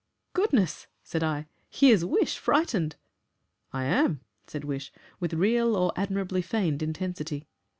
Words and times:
"Goodness!" 0.33 0.87
said 1.03 1.21
I, 1.21 1.45
"here's 1.69 2.03
Wish 2.03 2.39
frightened!" 2.39 2.95
"I 3.71 3.83
am," 3.83 4.21
said 4.47 4.63
Wish, 4.63 4.91
with 5.19 5.33
real 5.35 5.75
or 5.75 5.93
admirably 5.95 6.41
feigned 6.41 6.81
intensity. 6.81 7.45